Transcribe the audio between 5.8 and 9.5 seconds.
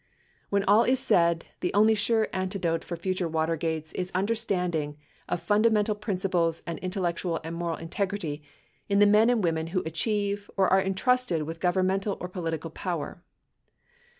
principles and intellectual and moral integrity in the men and